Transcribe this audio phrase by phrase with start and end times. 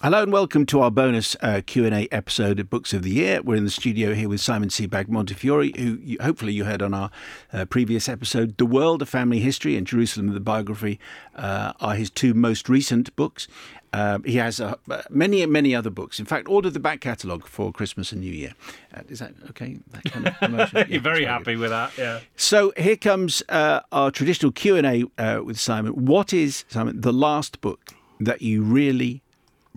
[0.00, 3.42] Hello and welcome to our bonus uh, Q&A episode of Books of the Year.
[3.42, 6.94] We're in the studio here with Simon Sebag Montefiore, who you, hopefully you heard on
[6.94, 7.10] our
[7.52, 8.56] uh, previous episode.
[8.58, 11.00] The World, A Family History and Jerusalem, and the biography
[11.34, 13.48] uh, are his two most recent books.
[13.92, 14.76] Um, he has uh,
[15.10, 16.20] many, many other books.
[16.20, 18.54] In fact, ordered the back catalogue for Christmas and New Year.
[18.94, 19.80] Uh, is that okay?
[19.90, 20.86] That kind of promotion?
[20.88, 22.20] You're very happy with that, yeah.
[22.36, 25.02] So here comes uh, our traditional Q&A
[25.40, 26.06] with Simon.
[26.06, 27.80] What is, Simon, the last book
[28.20, 29.22] that you really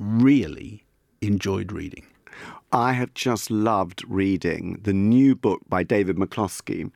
[0.01, 0.83] really
[1.21, 2.05] enjoyed reading?
[2.71, 6.91] I have just loved reading the new book by David McCloskey,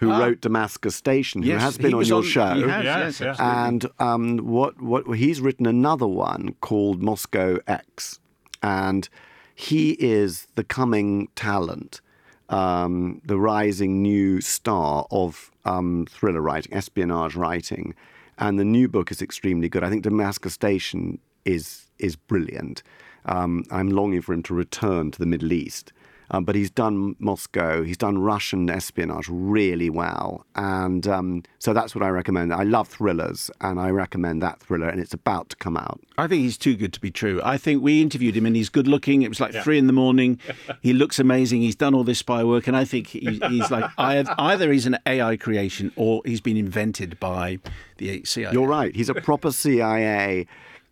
[0.00, 0.18] who ah.
[0.18, 2.68] wrote Damascus Station, who yes, has been on your on, show.
[2.68, 8.18] Has, yes, yes, and um, what what he's written another one called Moscow X,
[8.62, 9.08] and
[9.54, 12.00] he is the coming talent,
[12.48, 17.94] um, the rising new star of um, thriller writing, espionage writing,
[18.38, 19.84] and the new book is extremely good.
[19.84, 22.82] I think Damascus Station is is brilliant.
[23.24, 25.92] Um, I'm longing for him to return to the Middle East.
[26.30, 30.44] Um, but he's done Moscow, he's done Russian espionage really well.
[30.56, 32.52] And um, so that's what I recommend.
[32.52, 36.00] I love thrillers, and I recommend that thriller, and it's about to come out.
[36.18, 37.40] I think he's too good to be true.
[37.42, 39.22] I think we interviewed him, and he's good looking.
[39.22, 39.62] It was like yeah.
[39.62, 40.38] three in the morning.
[40.82, 41.62] he looks amazing.
[41.62, 44.98] He's done all this spy work, and I think he, he's like either he's an
[45.06, 47.58] AI creation or he's been invented by
[47.96, 48.52] the CIA.
[48.52, 48.94] You're right.
[48.94, 50.46] He's a proper CIA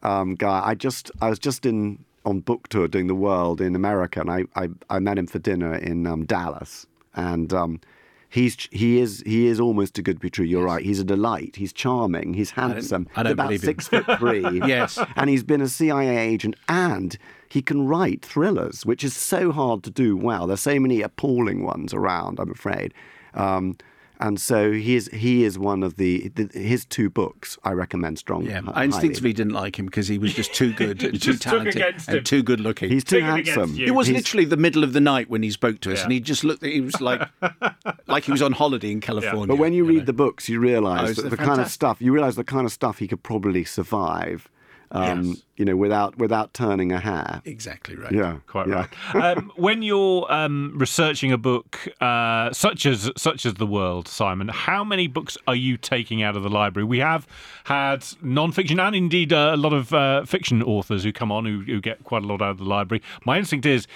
[0.07, 0.63] um, guy.
[0.65, 4.31] I just I was just in on book tour doing the world in America, and
[4.31, 7.81] I I, I met him for dinner in um, Dallas, and um,
[8.29, 10.45] he's he is he is almost too good to be true.
[10.45, 10.73] You're yes.
[10.75, 10.85] right.
[10.85, 11.57] He's a delight.
[11.57, 12.35] He's charming.
[12.35, 13.09] He's handsome.
[13.17, 14.05] I don't, I don't about six him.
[14.05, 14.61] foot three.
[14.67, 17.19] yes, and he's been a CIA agent, and
[17.49, 20.47] he can write thrillers, which is so hard to do well.
[20.47, 22.39] There's so many appalling ones around.
[22.39, 22.95] I'm afraid.
[23.35, 23.77] Um,
[24.21, 28.19] and so he is he is one of the, the his two books I recommend
[28.19, 28.51] strongly.
[28.51, 31.37] Yeah, uh, I instinctively didn't like him because he was just too good, and too
[31.37, 32.91] talented, and too good looking.
[32.91, 33.79] He's too handsome.
[33.79, 34.17] It was he's...
[34.17, 36.05] literally the middle of the night when he spoke to us, yeah.
[36.05, 36.65] and he just looked.
[36.65, 37.29] He was like
[38.07, 39.41] like he was on holiday in California.
[39.41, 39.47] Yeah.
[39.47, 40.05] But when you, you read know?
[40.05, 42.99] the books, you realise oh, the kind of stuff you realise the kind of stuff
[42.99, 44.49] he could probably survive
[44.91, 45.43] um, yes.
[45.57, 47.43] you know, without without turning a hair.
[47.45, 48.13] Exactly right.
[48.13, 48.87] Yeah, quite yeah.
[49.15, 49.37] right.
[49.37, 54.49] um, when you're um, researching a book uh, such as such as The World, Simon,
[54.49, 56.85] how many books are you taking out of the library?
[56.85, 57.27] We have
[57.65, 61.61] had non-fiction and indeed uh, a lot of uh, fiction authors who come on who,
[61.63, 63.03] who, get quite a lot out of the library.
[63.25, 63.87] My instinct is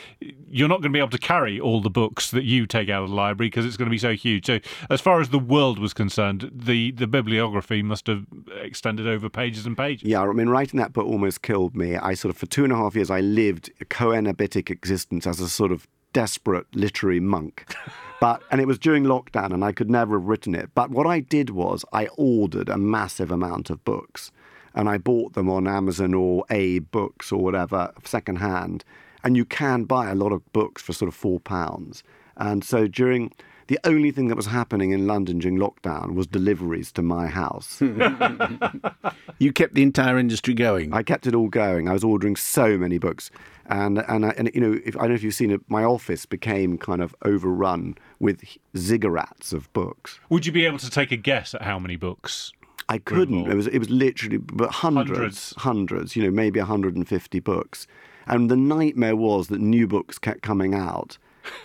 [0.49, 3.05] you're not going to be able to carry all the books that you take out
[3.05, 4.47] of the library because it's going to be so huge.
[4.47, 4.59] So,
[4.89, 8.27] as far as The World was concerned, the the bibliography must have
[8.61, 10.09] extended over pages and pages.
[10.09, 11.97] Yeah, I mean, writing that book almost killed me.
[11.97, 15.41] I sort of, for two and a half years, I lived a coenobitic existence as
[15.41, 17.75] a sort of desperate literary monk.
[18.21, 20.69] But and it was during lockdown, and I could never have written it.
[20.75, 24.31] But what I did was I ordered a massive amount of books,
[24.75, 28.85] and I bought them on Amazon or AbeBooks or whatever secondhand.
[29.25, 32.03] And you can buy a lot of books for sort of four pounds.
[32.37, 33.33] And so during
[33.70, 37.81] the only thing that was happening in London during lockdown was deliveries to my house.
[39.38, 40.93] you kept the entire industry going.
[40.93, 41.88] I kept it all going.
[41.88, 43.31] I was ordering so many books,
[43.67, 45.61] and and and you know, if, I don't know if you've seen it.
[45.69, 48.43] My office became kind of overrun with
[48.75, 50.19] ziggurats of books.
[50.31, 52.52] Would you be able to take a guess at how many books?
[52.88, 53.49] I couldn't.
[53.49, 56.16] It was it was literally but hundreds, hundreds, hundreds.
[56.16, 57.87] You know, maybe 150 books.
[58.26, 61.19] And the nightmare was that new books kept coming out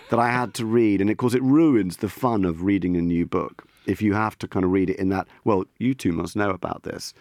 [0.10, 1.02] that I had to read.
[1.02, 4.38] And of course, it ruins the fun of reading a new book if you have
[4.40, 5.28] to kind of read it in that.
[5.44, 7.14] Well, you two must know about this.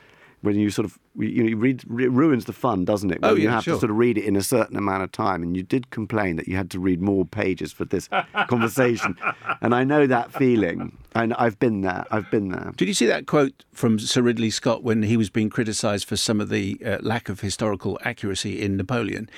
[0.43, 3.23] when you sort of you, know, you read it ruins the fun, doesn't it?
[3.23, 3.75] When Oh, you have sure.
[3.75, 6.37] to sort of read it in a certain amount of time, and you did complain
[6.37, 8.09] that you had to read more pages for this
[8.49, 9.17] conversation,
[9.63, 12.05] and I know that feeling, and I've been there.
[12.11, 12.73] I've been there.
[12.77, 16.17] Did you see that quote from Sir Ridley Scott when he was being criticised for
[16.17, 19.31] some of the uh, lack of historical accuracy in Napoleon?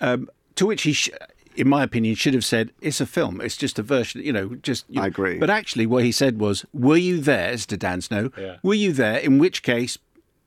[0.00, 1.10] Um, to which he, sh-
[1.56, 3.40] in my opinion, should have said, "It's a film.
[3.40, 4.84] It's just a version." You know, just.
[4.88, 5.38] You I agree.
[5.38, 8.56] But actually, what he said was, "Were you there?" As to Dan Snow, Yeah.
[8.62, 9.18] were you there?
[9.18, 9.98] In which case,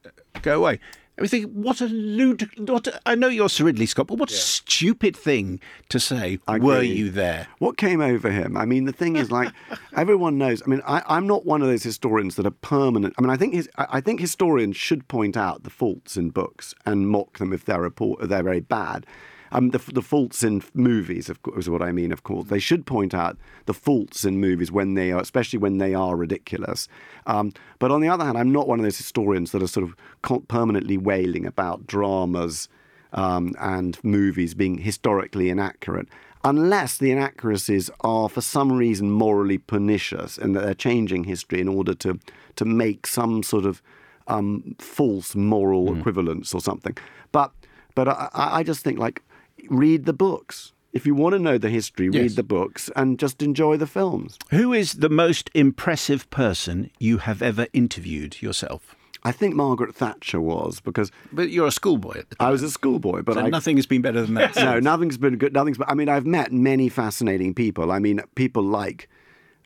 [0.05, 0.09] uh,
[0.41, 0.79] go away.
[1.21, 4.31] I think what a lud- what a, I know you're Sir Ridley Scott, but what
[4.31, 5.59] a stupid thing
[5.89, 6.39] to say.
[6.47, 6.93] I Were agree.
[6.93, 7.47] you there?
[7.57, 8.55] What came over him?
[8.55, 9.51] I mean, the thing is, like,
[9.97, 10.61] everyone knows.
[10.65, 13.15] I mean, I, I'm not one of those historians that are permanent.
[13.17, 16.29] I mean, I think his, I I think historians should point out the faults in
[16.29, 19.05] books and mock them if they're report, if they're very bad.
[19.51, 22.11] Um, the, the faults in movies, of course, is what I mean.
[22.11, 25.77] Of course, they should point out the faults in movies when they are, especially when
[25.77, 26.87] they are ridiculous.
[27.25, 29.87] Um, but on the other hand, I'm not one of those historians that are sort
[29.87, 32.69] of permanently wailing about dramas
[33.13, 36.07] um, and movies being historically inaccurate,
[36.43, 41.67] unless the inaccuracies are for some reason morally pernicious and that they're changing history in
[41.67, 42.19] order to
[42.55, 43.81] to make some sort of
[44.27, 46.95] um, false moral equivalence or something.
[47.31, 47.51] But
[47.95, 49.23] but I I just think like
[49.69, 50.73] read the books.
[50.91, 54.37] If you want to know the history, read the books and just enjoy the films.
[54.49, 58.95] Who is the most impressive person you have ever interviewed yourself?
[59.23, 62.47] I think Margaret Thatcher was because But you're a schoolboy at the time.
[62.47, 64.55] I was a schoolboy, but so I, nothing has been better than that.
[64.55, 65.53] no, nothing's been good.
[65.53, 65.77] Nothing's.
[65.77, 67.91] Been, I mean, I've met many fascinating people.
[67.91, 69.09] I mean, people like,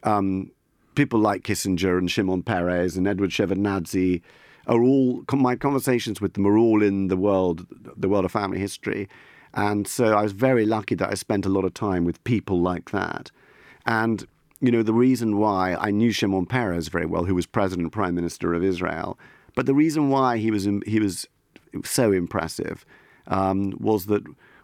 [0.03, 0.51] um,
[0.95, 4.21] people like Kissinger and Shimon Peres and Edward Shevardnadze
[4.67, 5.23] are all.
[5.31, 9.07] My conversations with them are all in the world, the world of family history,
[9.53, 12.61] and so I was very lucky that I spent a lot of time with people
[12.61, 13.31] like that,
[13.85, 14.25] and.
[14.59, 18.15] You know, the reason why I knew Shimon Peres very well, who was president prime
[18.15, 19.19] minister of Israel,
[19.55, 21.27] but the reason why he was he was
[21.83, 22.85] so impressive
[23.27, 24.23] um, was that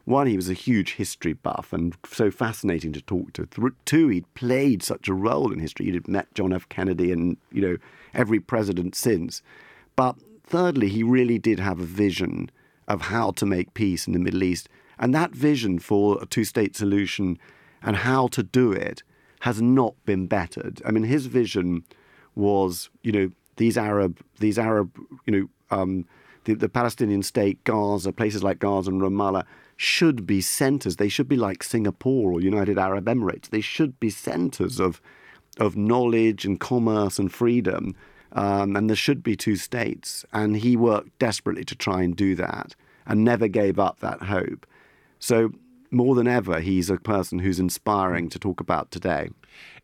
[0.10, 3.48] one, he was a huge history buff and so fascinating to talk to.
[3.86, 5.86] Two, he'd played such a role in history.
[5.86, 6.68] He'd met John F.
[6.70, 7.78] Kennedy and you know
[8.14, 9.44] every president since.
[9.96, 12.50] But thirdly, he really did have a vision
[12.90, 16.76] of how to make peace in the Middle East, and that vision for a two-state
[16.76, 17.38] solution
[17.82, 19.04] and how to do it
[19.42, 20.82] has not been bettered.
[20.86, 21.86] I mean, his vision
[22.36, 24.92] was, you know, these Arab, these Arab,
[25.26, 26.06] you know, um,
[26.44, 29.46] the, the Palestinian state, Gaza, places like Gaza and Ramallah
[29.78, 30.98] should be centers.
[30.98, 33.50] They should be like Singapore or United Arab Emirates.
[33.50, 35.02] They should be centers of
[35.58, 37.96] of knowledge and commerce and freedom.
[38.34, 40.26] Um, and there should be two states.
[40.32, 44.66] And he worked desperately to try and do that and never gave up that hope.
[45.20, 45.52] So
[45.92, 49.30] more than ever, he's a person who's inspiring to talk about today.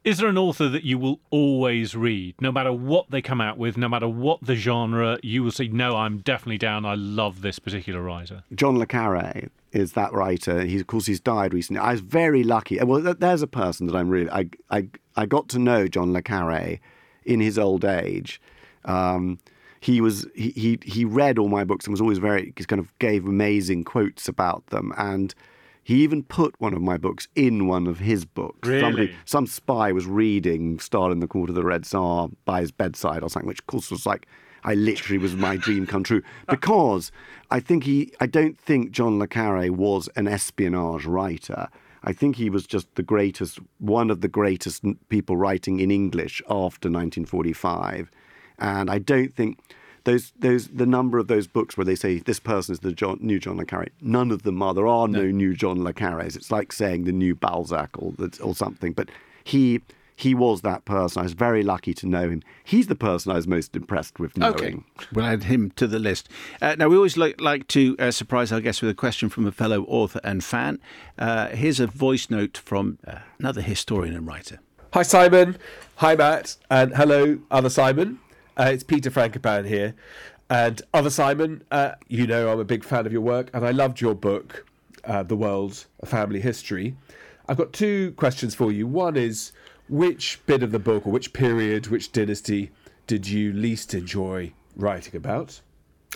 [0.03, 3.57] Is there an author that you will always read, no matter what they come out
[3.57, 5.17] with, no matter what the genre?
[5.23, 6.85] You will say, "No, I'm definitely down.
[6.85, 10.61] I love this particular writer." John le Carre is that writer.
[10.61, 11.79] He, of course, he's died recently.
[11.79, 12.77] I was very lucky.
[12.83, 14.29] Well, there's a person that I'm really.
[14.29, 16.79] I I I got to know John le Carre
[17.25, 18.41] in his old age.
[18.85, 19.39] Um,
[19.79, 22.79] he was he, he he read all my books and was always very he kind
[22.79, 25.33] of gave amazing quotes about them and.
[25.87, 28.67] He even put one of my books in one of his books.
[28.67, 28.81] Really?
[28.81, 33.21] Somebody, some spy was reading Stalin the Court of the Red Tsar by his bedside
[33.21, 34.25] or something, which of course was like,
[34.65, 36.23] I literally was my dream come true.
[36.49, 37.11] Because
[37.51, 41.69] I think he, I don't think John Le Carre was an espionage writer.
[42.05, 46.41] I think he was just the greatest, one of the greatest people writing in English
[46.43, 48.11] after 1945.
[48.59, 49.59] And I don't think
[50.05, 53.17] those those the number of those books where they say this person is the John,
[53.21, 53.87] new John le Carre.
[54.01, 54.73] None of them are.
[54.73, 56.35] There are no, new John le Carres.
[56.35, 58.93] It's like saying the new Balzac or or something.
[58.93, 59.09] But
[59.43, 59.81] he
[60.15, 61.19] he was that person.
[61.19, 62.41] I was very lucky to know him.
[62.63, 64.53] He's the person I was most impressed with knowing.
[64.53, 64.75] Okay,
[65.13, 66.29] we'll add him to the list.
[66.61, 69.45] Uh, now, we always like, like to uh, surprise our guests with a question from
[69.45, 70.79] a fellow author and fan.
[71.17, 74.59] Uh, here's a voice note from uh, another historian and writer.
[74.93, 75.57] Hi, Simon.
[75.97, 76.55] Hi, Matt.
[76.69, 78.19] And hello, other Simon.
[78.57, 79.95] Uh, it's Peter Frankopan here.
[80.49, 83.71] And other Simon, uh, you know I'm a big fan of your work, and I
[83.71, 84.65] loved your book,
[85.03, 86.95] uh, The World's Family History.
[87.49, 88.87] I've got two questions for you.
[88.87, 89.51] One is
[89.87, 92.71] which bit of the book, or which period, which dynasty
[93.07, 95.61] did you least enjoy writing about?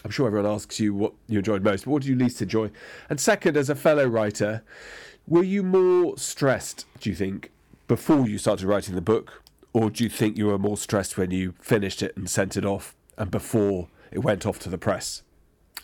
[0.04, 2.72] I'm sure everyone asks you what you enjoyed most, but what did you least enjoy?
[3.10, 4.64] And second, as a fellow writer,
[5.28, 7.52] were you more stressed, do you think,
[7.88, 9.44] before you started writing the book?
[9.74, 12.66] Or do you think you were more stressed when you finished it and sent it
[12.66, 15.22] off and before it went off to the press?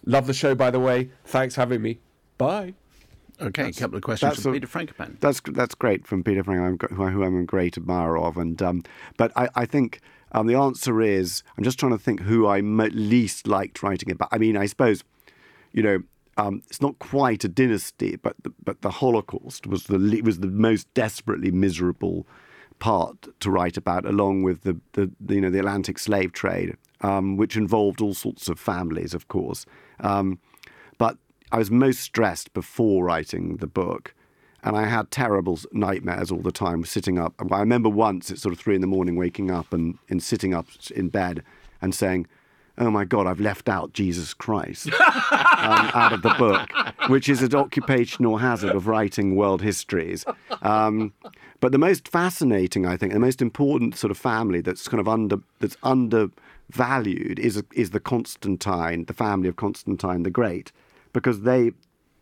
[0.06, 1.12] Love the show, by the way.
[1.26, 2.00] Thanks for having me.
[2.38, 2.74] Bye.
[3.42, 5.20] Okay, a couple of questions that's from a- Peter Frankopan.
[5.20, 8.84] That's that's great from Peter Frank, I'm, who I'm a great admirer of, and um,
[9.18, 10.00] but I, I think
[10.32, 14.30] Um, the answer is I'm just trying to think who I least liked writing about.
[14.32, 15.04] I mean, I suppose,
[15.72, 16.00] you know,
[16.38, 20.48] um, it's not quite a dynasty, but the, but the Holocaust was the was the
[20.48, 22.26] most desperately miserable
[22.80, 26.76] part to write about, along with the, the, the you know the Atlantic slave trade,
[27.02, 29.66] um, which involved all sorts of families, of course.
[30.02, 30.40] Um,
[31.52, 34.14] I was most stressed before writing the book,
[34.64, 37.34] and I had terrible nightmares all the time, sitting up.
[37.52, 40.54] I remember once at sort of three in the morning, waking up and, and sitting
[40.54, 41.44] up in bed
[41.82, 42.28] and saying,
[42.78, 46.70] "Oh my God, I've left out Jesus Christ um, out of the book,"
[47.10, 50.26] which is an occupational hazard of writing world histories.
[50.64, 51.14] Um,
[51.60, 55.08] but the most fascinating, I think, the most important sort of family that's kind of
[55.08, 60.72] under that's undervalued is is the Constantine, the family of Constantine the Great,
[61.16, 61.72] because they,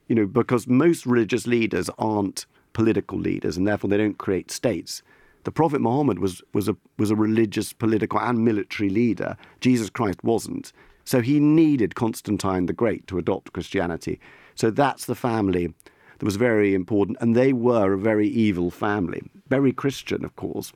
[0.08, 5.02] you know, because most religious leaders aren't political leaders, and therefore they don't create states.
[5.46, 9.36] The Prophet Muhammad was was a was a religious, political, and military leader.
[9.60, 10.72] Jesus Christ wasn't.
[11.06, 14.20] So he needed Constantine the Great to adopt Christianity.
[14.56, 15.74] So that's the family
[16.20, 20.72] that was very important, and they were a very evil family, very Christian, of course.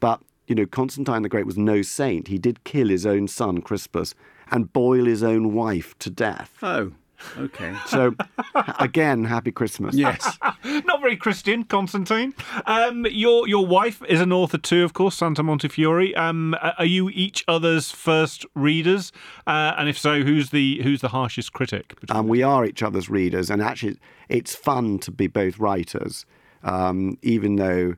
[0.00, 2.26] But you know, Constantine the Great was no saint.
[2.26, 4.16] He did kill his own son Crispus
[4.50, 6.58] and boil his own wife to death.
[6.62, 6.90] Oh,
[7.38, 7.74] okay.
[7.86, 8.14] So
[8.78, 9.94] again, happy Christmas.
[9.94, 10.38] Yes.
[10.64, 12.34] Not very Christian, Constantine.
[12.66, 16.16] Um, your your wife is an author too, of course, Santa Montefiore.
[16.16, 19.12] Um, are you each other's first readers?
[19.46, 21.94] Uh, and if so, who's the who's the harshest critic?
[22.10, 23.98] Um, we are each other's readers, and actually,
[24.28, 26.26] it's fun to be both writers,
[26.62, 27.94] um, even though.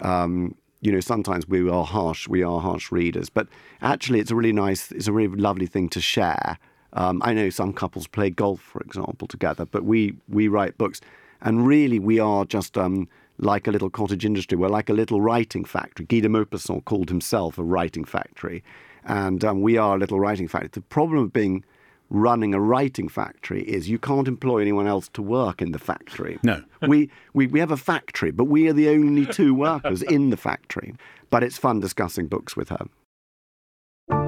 [0.00, 2.28] Um, you know, sometimes we are harsh.
[2.28, 3.48] We are harsh readers, but
[3.80, 6.58] actually, it's a really nice, it's a really lovely thing to share.
[6.94, 11.00] Um, I know some couples play golf, for example, together, but we we write books,
[11.42, 13.08] and really, we are just um,
[13.38, 14.56] like a little cottage industry.
[14.56, 16.06] We're like a little writing factory.
[16.06, 18.62] Guy de Maupassant called himself a writing factory,
[19.04, 20.70] and um, we are a little writing factory.
[20.72, 21.64] The problem of being
[22.10, 26.38] running a writing factory is you can't employ anyone else to work in the factory.
[26.42, 26.62] No.
[26.86, 30.36] we, we, we have a factory, but we are the only two workers in the
[30.36, 30.94] factory.
[31.30, 32.86] But it's fun discussing books with her.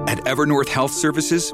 [0.07, 1.53] At Evernorth Health Services,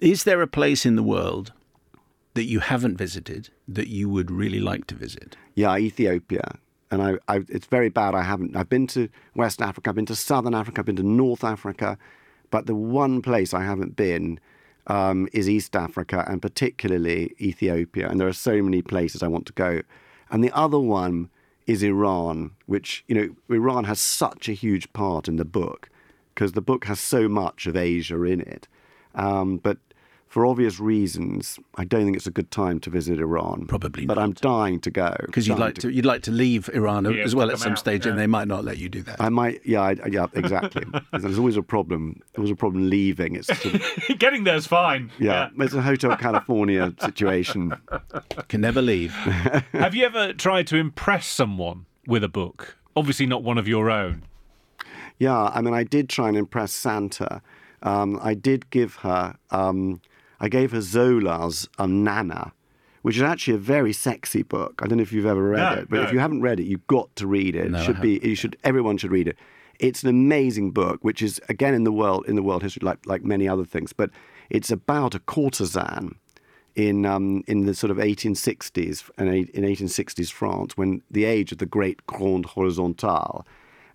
[0.00, 1.52] Is there a place in the world
[2.34, 5.36] that you haven't visited that you would really like to visit?
[5.54, 6.58] Yeah, Ethiopia.
[6.90, 8.14] And I, I, it's very bad.
[8.14, 8.56] I haven't.
[8.56, 9.88] I've been to West Africa.
[9.88, 10.80] I've been to Southern Africa.
[10.80, 11.96] I've been to North Africa.
[12.50, 14.38] But the one place I haven't been
[14.86, 18.08] um, is East Africa and particularly Ethiopia.
[18.08, 19.80] And there are so many places I want to go.
[20.30, 21.30] And the other one
[21.66, 25.88] is Iran, which, you know, Iran has such a huge part in the book
[26.34, 28.68] because the book has so much of Asia in it.
[29.14, 29.78] Um, but
[30.36, 33.64] for obvious reasons, I don't think it's a good time to visit Iran.
[33.66, 34.22] Probably But not.
[34.22, 35.16] I'm dying to go.
[35.24, 37.78] Because you'd like to, you'd like to leave Iran Yeah, as well at some out,
[37.78, 39.18] stage, and they might not let you do that.
[39.18, 40.84] I might, yeah, I, yeah, exactly.
[41.18, 42.20] There's always a problem.
[42.34, 43.34] There was a problem leaving.
[43.36, 43.82] It's sort of,
[44.18, 45.10] Getting there's fine.
[45.18, 47.72] yeah, it's a Hotel California situation.
[48.48, 49.12] Can never leave.
[49.72, 52.76] Have you ever tried to impress someone with a book?
[52.94, 54.22] Obviously, not one of your own.
[55.18, 57.40] Yeah, I mean, I did try and impress Santa.
[57.82, 60.02] Um, I did give her, um,
[60.40, 62.52] I gave her Zola's um, Nana,
[63.02, 64.80] which is actually a very sexy book.
[64.82, 66.02] I don't know if you've ever read No, it, but no.
[66.02, 67.70] if you haven't read it, you've got to read it.
[67.70, 69.36] No, it should be, you should, everyone should read it.
[69.78, 73.04] It's an amazing book, which is again in the world in the world history, like
[73.06, 73.92] like many other things.
[73.92, 74.10] But
[74.48, 76.14] it's about a courtesan
[76.74, 81.52] in um, in the sort of 1860s and eight- in 1860s France, when the age
[81.52, 83.44] of the great Grande Horizontale,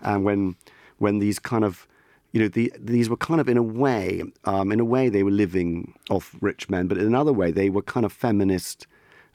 [0.02, 0.56] and when
[1.00, 1.88] when these kind of
[2.32, 5.24] you know the, these were kind of in a way um, in a way they
[5.24, 8.88] were living off rich men, but in another way they were kind of feminist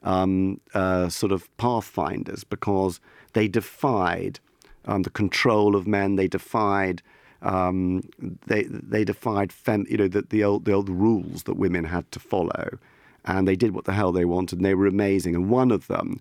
[0.02, 3.00] um, uh, sort of pathfinders because
[3.32, 4.40] they defied
[4.86, 6.16] um, the control of men.
[6.16, 7.02] They defied
[7.42, 8.02] um,
[8.46, 12.10] they they defied fem, you know the, the old the old rules that women had
[12.12, 12.78] to follow,
[13.24, 14.58] and they did what the hell they wanted.
[14.58, 15.34] and They were amazing.
[15.34, 16.20] And one of them,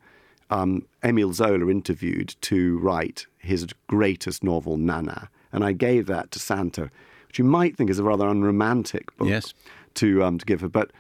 [0.50, 6.40] um, Emile Zola, interviewed to write his greatest novel, Nana, and I gave that to
[6.40, 6.90] Santa,
[7.28, 9.54] which you might think is a rather unromantic book Yes.
[9.96, 10.92] to um, to give her, but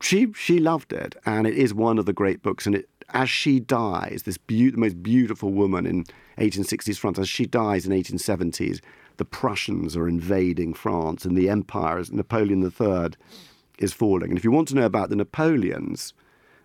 [0.00, 3.30] she she loved it, and it is one of the great books, and it as
[3.30, 6.04] she dies, this be- the most beautiful woman in
[6.38, 8.80] 1860s France, as she dies in 1870s,
[9.16, 13.08] the Prussians are invading France and the empire, Napoleon III,
[13.78, 14.30] is falling.
[14.30, 16.12] And if you want to know about the Napoleons,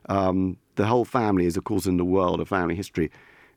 [0.10, 3.10] um, the whole family is, of course, in the world of family history.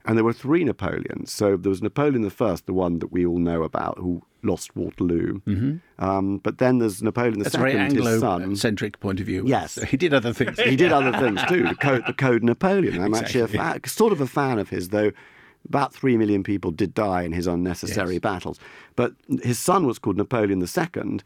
[0.07, 1.33] And there were three Napoleons.
[1.33, 5.41] So there was Napoleon I, the one that we all know about, who lost Waterloo.
[5.41, 6.05] Mm-hmm.
[6.05, 8.43] Um, but then there's Napoleon II, That's very his son.
[8.43, 9.43] Anglo-centric point of view.
[9.45, 9.75] Yes.
[9.89, 10.61] he did other things.
[10.61, 11.65] He did other things too.
[11.65, 13.03] The code, the code Napoleon.
[13.03, 15.11] I'm actually a fan, sort of a fan of his, though.
[15.69, 18.21] About three million people did die in his unnecessary Yes.
[18.21, 18.61] battles.
[18.95, 21.21] But his son was called Napoleon II,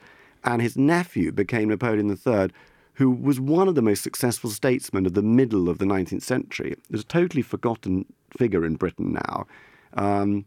[0.45, 2.49] and his nephew became Napoleon III,
[3.01, 6.75] who was one of the most successful statesmen of the middle of the 19th century.
[6.91, 8.05] There's a totally forgotten
[8.37, 9.47] figure in Britain now.
[9.95, 10.45] Um,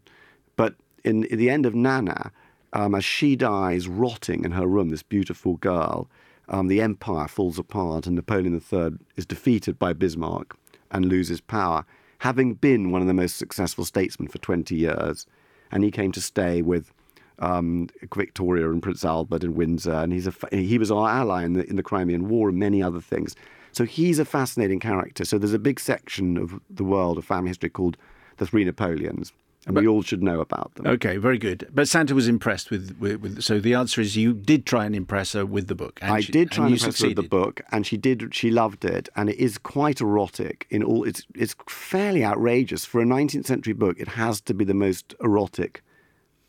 [0.54, 2.30] but in, in the end of Nana,
[2.72, 6.08] um, as she dies rotting in her room, this beautiful girl,
[6.48, 10.56] um, the empire falls apart and Napoleon III is defeated by Bismarck
[10.92, 11.84] and loses power,
[12.18, 15.26] having been one of the most successful statesmen for 20 years.
[15.72, 16.92] And he came to stay with
[17.38, 21.44] um, Victoria and Prince Albert and Windsor, and he's a, fa- he was our ally
[21.44, 23.34] in the, in the Crimean War and many other things.
[23.72, 25.24] So he's a fascinating character.
[25.24, 27.96] So there's a big section of the world of family history called
[28.36, 29.32] the Three Napoleons,
[29.66, 30.86] and we all should know about them.
[30.86, 31.68] Okay, very good.
[31.74, 34.94] But Santa was impressed with, with, with so the answer is you did try and
[34.94, 35.98] impress her with the book.
[36.02, 38.32] and I she- did try and you impress her with the book, and she did.
[38.34, 40.66] She loved it, and it is quite erotic.
[40.70, 43.98] In all, it's it's fairly outrageous for a 19th century book.
[43.98, 45.82] It has to be the most erotic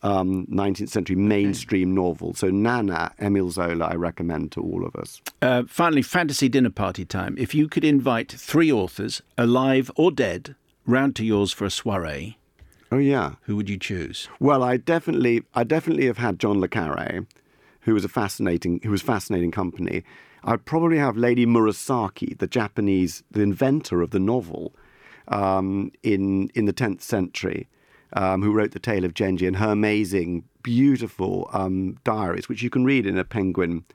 [0.05, 2.33] um, 19th century mainstream novel.
[2.35, 5.21] So Nana, Emile Zola, I recommend to all of us.
[5.41, 7.35] Uh, finally, fantasy dinner party time.
[7.37, 12.37] If you could invite three authors, alive or dead, round to yours for a soiree,
[12.91, 13.33] Oh yeah.
[13.41, 14.29] who would you choose?
[14.39, 17.25] Well, I definitely, I definitely have had John le Carre,
[17.81, 20.03] who was a fascinating, who was fascinating company.
[20.43, 24.75] I'd probably have Lady Murasaki, the Japanese, the inventor of the novel,
[25.29, 27.67] um, in in the tenth century,
[28.13, 32.69] um, who wrote the Tale of Genji and her amazing, beautiful um, diaries, which you
[32.69, 33.85] can read in a Penguin,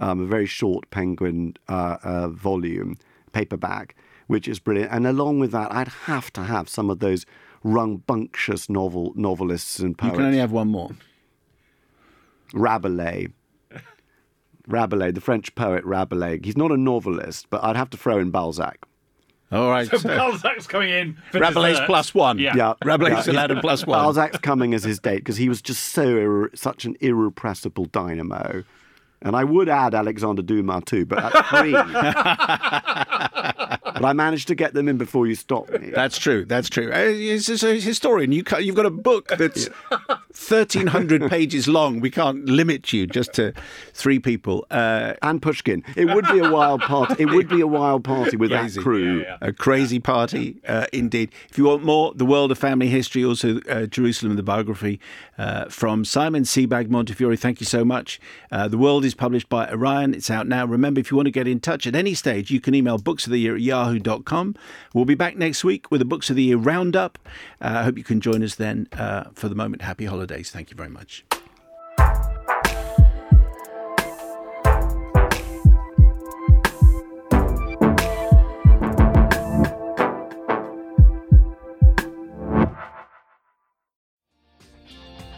[0.00, 2.96] um, a very short Penguin uh, uh, volume,
[3.32, 3.94] paperback,
[4.26, 4.92] which is brilliant.
[4.92, 7.26] And along with that, I'd have to have some of those
[7.62, 10.12] rambunctious novel novelists and poets.
[10.12, 10.90] You can only have one more.
[12.54, 13.28] Rabelais.
[14.68, 16.40] Rabelais, the French poet Rabelais.
[16.42, 18.86] He's not a novelist, but I'd have to throw in Balzac.
[19.52, 19.88] All right.
[19.88, 21.16] So so- Balzac's coming in.
[21.30, 21.86] For Rabelais dessert.
[21.86, 22.38] plus one.
[22.38, 22.54] Yeah.
[22.56, 23.98] Yeah, Rabelais yeah, is allowed a plus one.
[23.98, 28.64] Balzac's coming as his date because he was just so irre- such an irrepressible dynamo.
[29.22, 31.72] And I would add Alexander Dumas too, but that's three.
[31.72, 31.86] but
[34.04, 35.90] I managed to get them in before you stopped me.
[35.90, 36.44] That's true.
[36.44, 36.90] That's true.
[36.92, 39.70] Uh, As as a historian, you you've got a book that's
[40.36, 42.00] thirteen hundred pages long.
[42.00, 43.52] We can't limit you just to
[43.94, 44.66] three people.
[44.70, 45.82] Uh, and Pushkin.
[45.96, 47.16] It would be a wild party.
[47.22, 48.78] It would be a wild party with Crazy.
[48.78, 49.24] that crew.
[49.40, 51.30] a crazy party, uh, indeed.
[51.50, 55.00] If you want more, the world of family history, also uh, Jerusalem, the biography
[55.38, 57.36] uh, from Simon Sebag Montefiore.
[57.36, 58.20] Thank you so much.
[58.52, 60.14] Uh, the world is published by Orion.
[60.14, 60.64] It's out now.
[60.66, 63.26] Remember, if you want to get in touch at any stage, you can email books
[63.26, 64.54] of the year at yahoo.com.
[64.94, 67.18] We'll be back next week with a books of the year roundup.
[67.60, 68.88] Uh, I hope you can join us then.
[68.92, 70.25] Uh, for the moment, happy holidays.
[70.26, 71.24] Thank you very much.